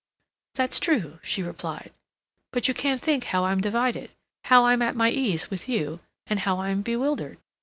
"That's 0.55 0.79
true," 0.79 1.19
she 1.21 1.43
replied, 1.43 1.93
"but 2.49 2.67
you 2.67 2.73
can't 2.73 2.99
think 3.03 3.25
how 3.25 3.45
I'm 3.45 3.61
divided—how 3.61 4.65
I'm 4.65 4.81
at 4.81 4.95
my 4.95 5.11
ease 5.11 5.51
with 5.51 5.69
you, 5.69 5.99
and 6.25 6.39
how 6.39 6.59
I'm 6.61 6.81
bewildered. 6.81 7.37